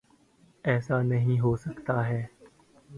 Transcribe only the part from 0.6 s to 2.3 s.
ایسا نہیں ہو سکا ہے۔